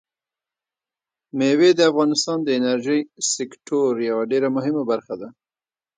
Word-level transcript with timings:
مېوې 1.37 1.69
د 1.75 1.79
افغانستان 1.91 2.37
د 2.43 2.47
انرژۍ 2.59 2.99
سکتور 3.35 3.91
یوه 4.09 4.23
ډېره 4.31 4.49
مهمه 4.55 4.83
برخه 4.91 5.13
ده. 5.21 5.29